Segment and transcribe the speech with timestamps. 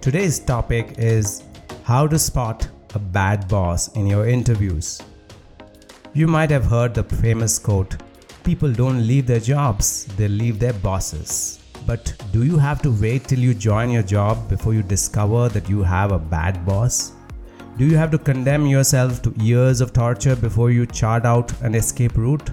[0.00, 1.42] Today's topic is
[1.82, 5.02] how to spot a bad boss in your interviews.
[6.14, 7.96] You might have heard the famous quote
[8.44, 11.58] People don't leave their jobs, they leave their bosses.
[11.84, 15.68] But do you have to wait till you join your job before you discover that
[15.68, 17.12] you have a bad boss?
[17.76, 21.74] Do you have to condemn yourself to years of torture before you chart out an
[21.74, 22.50] escape route?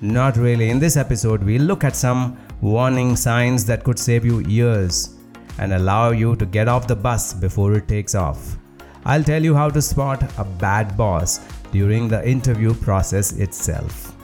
[0.00, 0.70] Not really.
[0.70, 5.17] In this episode, we'll look at some warning signs that could save you years
[5.58, 8.56] and allow you to get off the bus before it takes off.
[9.04, 11.40] I'll tell you how to spot a bad boss
[11.72, 14.14] during the interview process itself.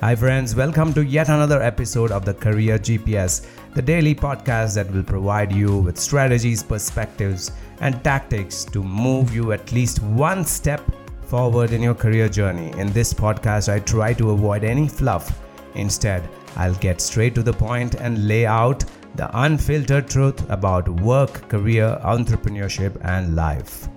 [0.00, 4.90] Hi, friends, welcome to yet another episode of the Career GPS, the daily podcast that
[4.92, 10.82] will provide you with strategies, perspectives, and tactics to move you at least one step
[11.26, 12.72] forward in your career journey.
[12.78, 15.40] In this podcast, I try to avoid any fluff.
[15.74, 18.84] Instead, I'll get straight to the point and lay out
[19.16, 23.88] the unfiltered truth about work, career, entrepreneurship, and life.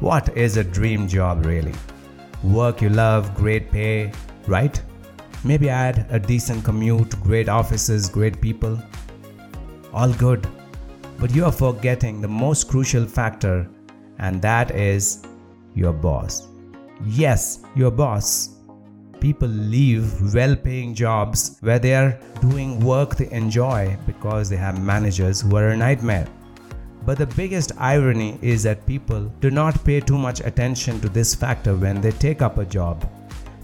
[0.00, 1.74] What is a dream job really?
[2.42, 4.12] Work you love, great pay,
[4.48, 4.82] right?
[5.44, 8.80] Maybe I had a decent commute, great offices, great people.
[9.92, 10.46] All good.
[11.18, 13.68] But you are forgetting the most crucial factor,
[14.18, 15.24] and that is
[15.74, 16.46] your boss.
[17.04, 18.50] Yes, your boss.
[19.18, 24.80] People leave well paying jobs where they are doing work they enjoy because they have
[24.80, 26.28] managers who are a nightmare.
[27.04, 31.34] But the biggest irony is that people do not pay too much attention to this
[31.34, 33.04] factor when they take up a job.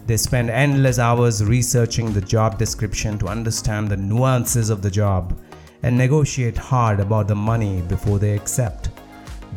[0.08, 5.38] They spend endless hours researching the job description to understand the nuances of the job
[5.82, 8.88] and negotiate hard about the money before they accept.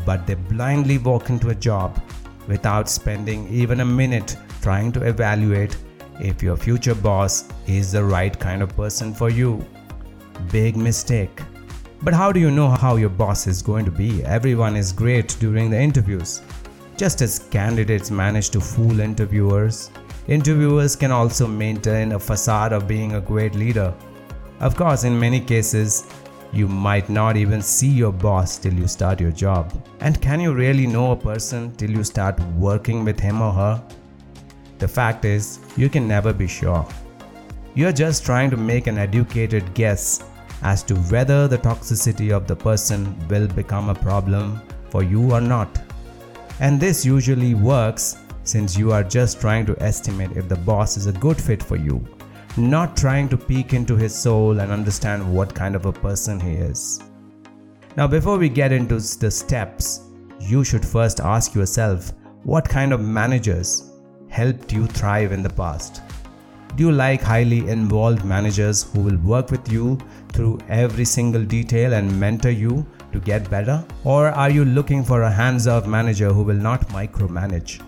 [0.06, 2.04] But they blindly walk into a job
[2.50, 5.78] without spending even a minute trying to evaluate
[6.20, 9.66] if your future boss is the right kind of person for you.
[10.52, 11.42] Big mistake.
[12.02, 14.22] But how do you know how your boss is going to be?
[14.26, 16.42] Everyone is great during the interviews.
[16.98, 19.92] Just as candidates manage to fool interviewers,
[20.32, 23.94] interviewers can also maintain a facade of being a great leader.
[24.62, 26.08] Of course, in many cases,
[26.54, 29.74] you might not even see your boss till you start your job.
[30.00, 33.84] And can you really know a person till you start working with him or her?
[34.80, 36.88] The fact is, you can never be sure.
[37.76, 40.24] You're just trying to make an educated guess
[40.62, 44.62] as to whether the toxicity of the person will become a problem
[44.92, 45.82] for you or not.
[46.62, 51.08] And this usually works since you are just trying to estimate if the boss is
[51.08, 52.06] a good fit for you,
[52.58, 56.54] not trying to peek into his soul and understand what kind of a person he
[56.54, 57.02] is.
[57.98, 60.02] Now, before we get into the steps,
[60.40, 62.14] you should first ask yourself
[62.44, 63.92] what kind of managers
[64.30, 66.02] helped you thrive in the past.
[66.76, 69.98] Do you like highly involved managers who will work with you
[70.32, 73.86] through every single detail and mentor you to get better?
[74.06, 77.82] Or are you looking for a hands off manager who will not micromanage?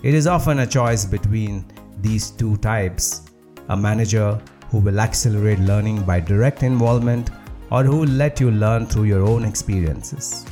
[0.00, 1.64] It is often a choice between
[2.00, 3.22] these two types
[3.68, 7.30] a manager who will accelerate learning by direct involvement
[7.70, 10.46] or who will let you learn through your own experiences.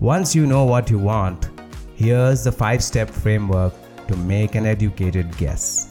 [0.00, 1.48] Once you know what you want,
[1.94, 3.72] here's the five step framework
[4.06, 5.90] to make an educated guess.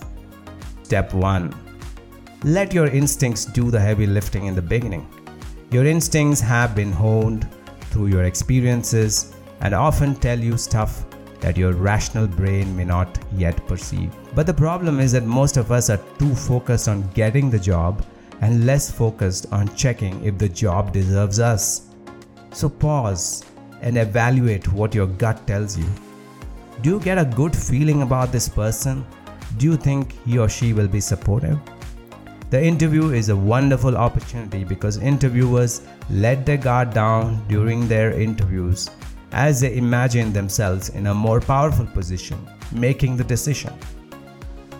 [0.83, 1.53] Step 1
[2.43, 5.07] Let your instincts do the heavy lifting in the beginning.
[5.71, 7.49] Your instincts have been honed
[7.89, 11.05] through your experiences and often tell you stuff
[11.43, 14.11] that your rational brain may not yet perceive.
[14.33, 18.03] But the problem is that most of us are too focused on getting the job
[18.41, 21.89] and less focused on checking if the job deserves us.
[22.51, 23.45] So pause
[23.81, 25.85] and evaluate what your gut tells you.
[26.81, 29.05] Do you get a good feeling about this person
[29.57, 31.59] do you think he or she will be supportive?
[32.49, 38.89] The interview is a wonderful opportunity because interviewers let their guard down during their interviews
[39.33, 42.39] as they imagine themselves in a more powerful position,
[42.71, 43.73] making the decision.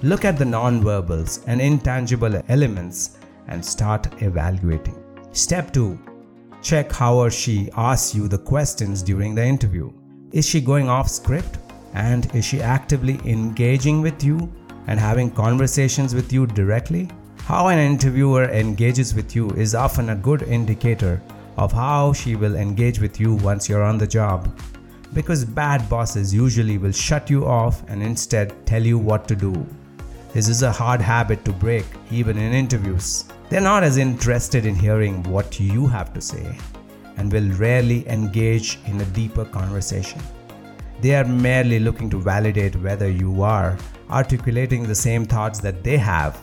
[0.03, 3.17] Look at the non-verbals and intangible elements
[3.47, 4.95] and start evaluating.
[5.31, 6.00] Step 2
[6.61, 9.91] Check how or she asks you the questions during the interview.
[10.31, 11.57] Is she going off script?
[11.94, 14.51] And is she actively engaging with you
[14.88, 17.09] and having conversations with you directly?
[17.45, 21.21] How an interviewer engages with you is often a good indicator
[21.57, 24.59] of how she will engage with you once you're on the job.
[25.13, 29.65] Because bad bosses usually will shut you off and instead tell you what to do.
[30.33, 33.25] This is a hard habit to break, even in interviews.
[33.50, 36.57] They're not as interested in hearing what you have to say.
[37.17, 40.21] and will rarely engage in a deeper conversation.
[41.01, 43.77] They are merely looking to validate whether you are
[44.09, 46.39] articulating the same thoughts that they have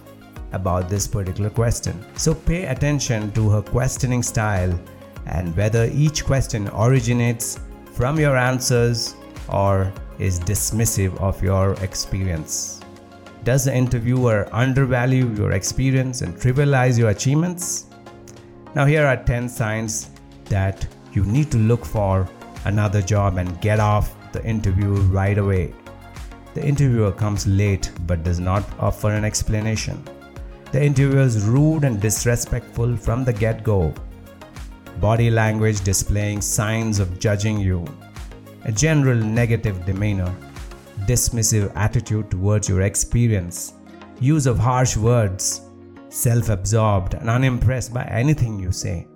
[0.53, 2.05] about this particular question.
[2.17, 4.79] So pay attention to her questioning style
[5.27, 7.59] and whether each question originates
[7.93, 9.15] from your answers
[9.49, 12.81] or is dismissive of your experience.
[13.45, 17.87] Does the interviewer undervalue your experience and trivialize your achievements?
[18.75, 20.11] Now, here are 10 signs
[20.45, 22.29] that you need to look for
[22.65, 25.75] another job and get off the interview right away.
[26.55, 30.05] The interviewer comes late but does not offer an explanation.
[30.73, 33.95] The interviewer is rude and disrespectful from the get go.
[35.01, 37.87] Body language displaying signs of judging you.
[38.65, 40.35] A general negative demeanor.
[41.07, 43.73] Dismissive attitude towards your experience.
[44.21, 45.63] Use of harsh words.
[46.11, 49.07] Self absorbed and unimpressed by anything you say.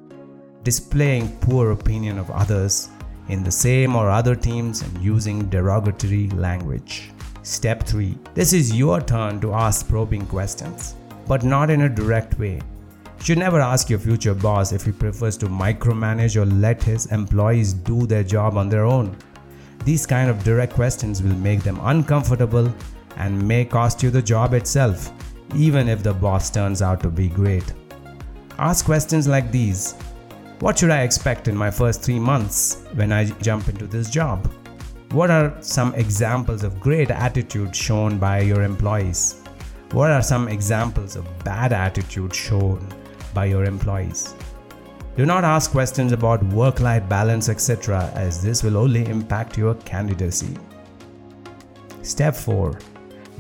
[0.63, 2.89] Displaying poor opinion of others
[3.29, 7.11] in the same or other teams and using derogatory language.
[7.43, 8.17] Step 3.
[8.33, 10.95] This is your turn to ask probing questions
[11.27, 12.61] but not in a direct way.
[13.19, 17.07] You should never ask your future boss if he prefers to micromanage or let his
[17.07, 19.17] employees do their job on their own.
[19.85, 22.73] These kind of direct questions will make them uncomfortable
[23.17, 25.11] and may cost you the job itself,
[25.55, 27.73] even if the boss turns out to be great.
[28.59, 29.95] Ask questions like these
[30.61, 34.51] What should I expect in my first three months when I jump into this job?
[35.13, 39.43] What are some examples of great attitude shown by your employees?
[39.93, 42.87] What are some examples of bad attitude shown
[43.35, 44.35] by your employees?
[45.17, 49.75] Do not ask questions about work life balance, etc., as this will only impact your
[49.75, 50.57] candidacy.
[52.03, 52.79] Step 4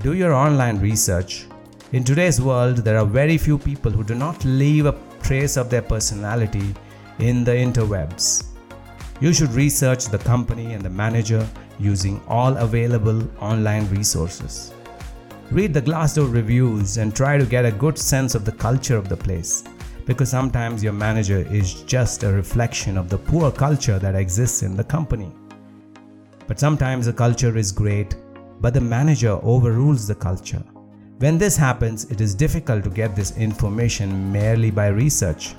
[0.02, 1.46] Do your online research.
[1.92, 5.70] In today's world, there are very few people who do not leave a trace of
[5.70, 6.74] their personality
[7.18, 8.44] in the interwebs.
[9.20, 11.48] You should research the company and the manager
[11.78, 14.72] using all available online resources.
[15.50, 19.08] Read the Glassdoor reviews and try to get a good sense of the culture of
[19.08, 19.64] the place.
[20.06, 24.76] Because sometimes your manager is just a reflection of the poor culture that exists in
[24.76, 25.32] the company.
[26.46, 28.16] But sometimes the culture is great,
[28.60, 30.62] but the manager overrules the culture.
[31.18, 35.54] When this happens, it is difficult to get this information merely by research.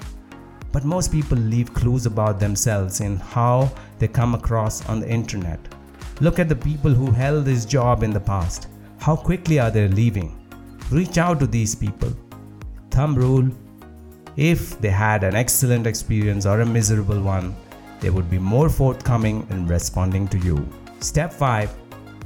[0.72, 5.60] But most people leave clues about themselves in how they come across on the internet.
[6.22, 8.68] Look at the people who held this job in the past.
[9.00, 10.38] How quickly are they leaving?
[10.92, 12.14] Reach out to these people.
[12.92, 13.50] Thumb rule
[14.38, 17.56] if they had an excellent experience or a miserable one,
[18.00, 20.68] they would be more forthcoming in responding to you.
[21.00, 21.74] Step 5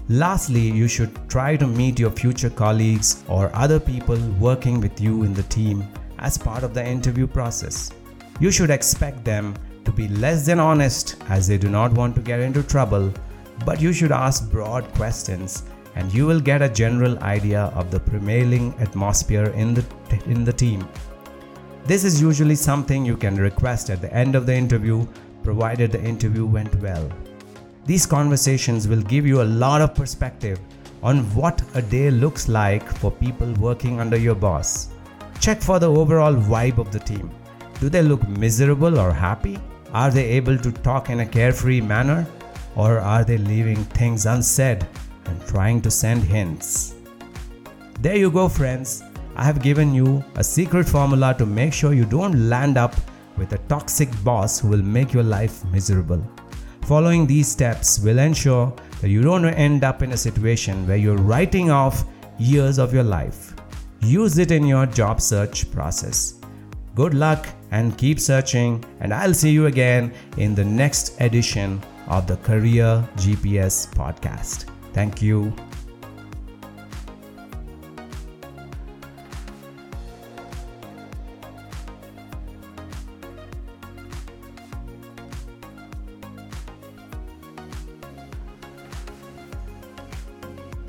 [0.10, 5.22] Lastly, you should try to meet your future colleagues or other people working with you
[5.22, 7.92] in the team as part of the interview process.
[8.40, 9.54] You should expect them
[9.86, 13.14] to be less than honest as they do not want to get into trouble,
[13.66, 15.64] but you should ask broad questions
[15.96, 19.86] and you will get a general idea of the prevailing atmosphere in the,
[20.26, 20.88] in the team.
[21.90, 25.08] This is usually something you can request at the end of the interview,
[25.42, 27.10] provided the interview went well.
[27.88, 30.60] These conversations will give you a lot of perspective
[31.02, 34.90] on what a day looks like for people working under your boss.
[35.40, 37.32] Check for the overall vibe of the team.
[37.80, 39.58] Do they look miserable or happy?
[39.92, 42.28] Are they able to talk in a carefree manner?
[42.76, 44.86] Or are they leaving things unsaid
[45.26, 46.94] and trying to send hints.
[48.00, 49.02] There you go, friends.
[49.40, 52.94] I have given you a secret formula to make sure you don't land up
[53.38, 56.22] with a toxic boss who will make your life miserable.
[56.82, 61.16] Following these steps will ensure that you don't end up in a situation where you're
[61.16, 62.04] writing off
[62.38, 63.56] years of your life.
[64.02, 66.34] Use it in your job search process.
[66.96, 72.28] Good luck and keep searching, and I'll see you again in the next edition of
[72.28, 74.66] the Career GPS podcast.
[74.92, 75.54] Thank you.